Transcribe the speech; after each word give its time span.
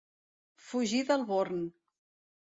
Fugir 0.69 1.01
del 1.09 1.25
born. 1.33 1.59